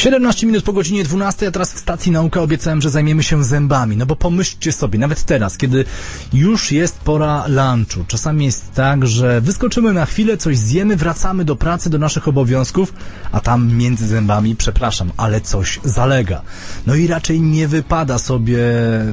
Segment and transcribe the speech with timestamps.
[0.00, 3.96] 17 minut po godzinie 12, a teraz w stacji nauka obiecałem, że zajmiemy się zębami.
[3.96, 5.84] No bo pomyślcie sobie, nawet teraz, kiedy
[6.32, 11.56] już jest pora lunchu, czasami jest tak, że wyskoczymy na chwilę, coś zjemy, wracamy do
[11.56, 12.92] pracy, do naszych obowiązków,
[13.32, 16.42] a tam między zębami, przepraszam, ale coś zalega.
[16.86, 18.58] No i raczej nie wypada sobie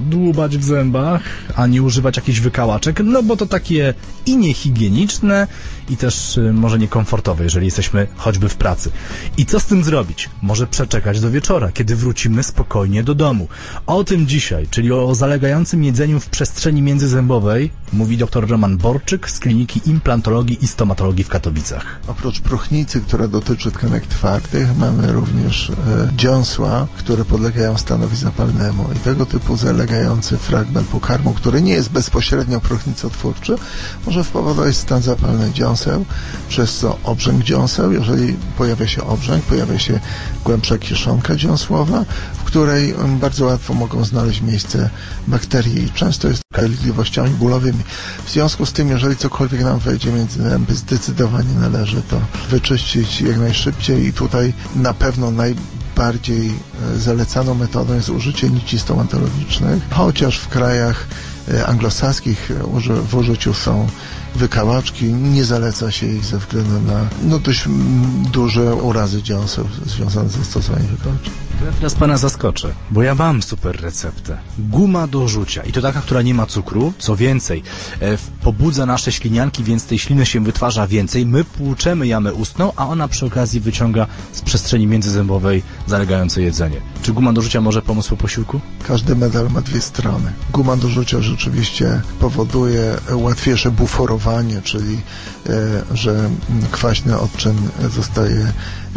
[0.02, 1.22] dłubać w zębach,
[1.56, 3.94] ani używać jakichś wykałaczek, no bo to takie
[4.26, 5.48] i niehigieniczne,
[5.90, 8.92] i też y, może niekomfortowe, jeżeli jesteśmy choćby w pracy.
[9.38, 10.30] I co z tym zrobić?
[10.42, 13.48] Może przeczekać do wieczora, kiedy wrócimy spokojnie do domu.
[13.86, 19.40] O tym dzisiaj, czyli o zalegającym jedzeniu w przestrzeni międzyzębowej, mówi dr Roman Borczyk z
[19.40, 22.00] Kliniki Implantologii i Stomatologii w Katowicach.
[22.08, 25.74] Oprócz próchnicy, która dotyczy tkanek twardych, mamy również e,
[26.16, 32.60] dziąsła, które podlegają stanowi zapalnemu i tego typu zalegający fragment pokarmu, który nie jest bezpośrednio
[32.60, 33.56] próchnicotwórczy,
[34.06, 36.06] może wpowodować stan zapalny dziąseł,
[36.50, 40.00] przez co obrzęk dziąseł, jeżeli pojawia się obrzęk, pojawia się
[40.68, 44.90] głębsza kieszonka dziąsłowa, w której bardzo łatwo mogą znaleźć miejsce
[45.28, 47.80] bakterie i często jest dolegliwościami bólowymi.
[48.26, 53.38] W związku z tym, jeżeli cokolwiek nam wejdzie między zęby, zdecydowanie należy to wyczyścić jak
[53.38, 56.48] najszybciej i tutaj na pewno najbardziej
[56.96, 61.08] e, zalecaną metodą jest użycie nici stomatologicznych, chociaż w krajach
[61.66, 62.54] anglosaskich e,
[63.08, 63.88] w użyciu są
[64.36, 67.66] wykałaczki, nie zaleca się ich ze względu na no, dość
[68.32, 71.34] duże urazy dziąseł związane ze stosowaniem wykałaczek.
[71.60, 74.38] Teraz pana zaskoczę, bo ja mam super receptę.
[74.60, 75.64] Guma do rzucia.
[75.64, 76.94] I to taka, która nie ma cukru.
[76.98, 77.64] Co więcej,
[78.02, 81.26] e, pobudza nasze ślinianki, więc tej śliny się wytwarza więcej.
[81.26, 86.82] My płuczemy jamę ustną, a ona przy okazji wyciąga z przestrzeni międzyzębowej zalegające jedzenie.
[87.02, 88.60] Czy guma do rzucia może pomóc po posiłku?
[88.88, 90.34] Każdy medal ma dwie strony.
[90.54, 95.02] Guma do rzucia rzeczywiście powoduje łatwiejsze buforowanie, czyli
[95.50, 96.30] e, że
[96.72, 97.56] kwaśny odczyn
[97.90, 98.54] zostaje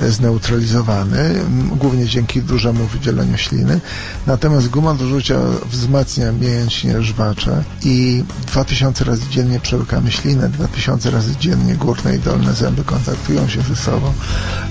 [0.08, 1.44] zneutralizowany,
[1.76, 3.80] głównie dzięki dużemu wydzieleniu śliny.
[4.26, 5.38] Natomiast guma do rzucia
[5.70, 12.52] wzmacnia mięśnie żwacze i 2000 razy dziennie przełykamy ślinę, 2000 razy dziennie górne i dolne
[12.52, 14.12] zęby kontaktują się ze sobą.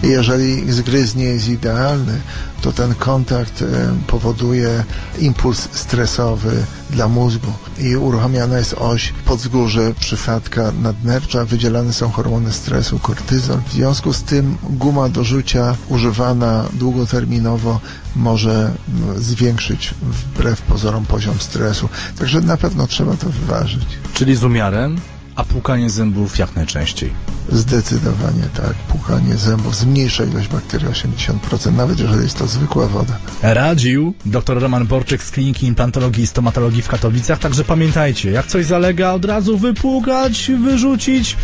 [0.04, 2.20] I jeżeli zgryz nie jest idealny,
[2.62, 3.66] to ten kontakt e,
[4.08, 4.84] powoduje
[5.20, 13.00] impuls stresowy dla mózgu i uruchamiana jest oś podzgórze, przysadka nadnercza, wydzielane są hormony stresu,
[13.00, 13.58] kortyzol.
[13.68, 17.80] W związku z tym guma do rzucia używana długoterminowo
[18.16, 21.90] może mm, zwiększyć wbrew pozorom poziom stresu.
[22.20, 23.86] Także na pewno trzeba to wyważyć.
[24.14, 24.98] Czyli z umiarem,
[25.40, 27.14] a płukanie zębów jak najczęściej.
[27.52, 28.74] Zdecydowanie tak.
[28.74, 33.18] Płukanie zębów zmniejsza ilość bakterii o 80%, nawet jeżeli jest to zwykła woda.
[33.42, 38.66] Radził dr Roman Borczyk z Kliniki Implantologii i Stomatologii w Katowicach, także pamiętajcie, jak coś
[38.66, 41.38] zalega, od razu wypłukać, wyrzucić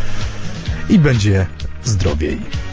[0.89, 1.47] i będzie
[1.83, 2.64] zdrowiej.